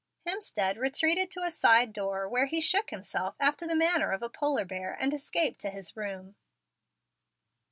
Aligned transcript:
Hemstead 0.27 0.77
retreated 0.79 1.29
to 1.29 1.43
a 1.43 1.51
side 1.51 1.93
door, 1.93 2.27
where 2.27 2.47
he 2.47 2.59
shook 2.59 2.89
himself 2.89 3.35
after 3.39 3.67
the 3.67 3.75
manner 3.75 4.13
of 4.13 4.23
a 4.23 4.29
polar 4.29 4.65
bear, 4.65 4.97
and 4.99 5.13
escaped 5.13 5.61
to 5.61 5.69
his 5.69 5.95
room. 5.95 6.33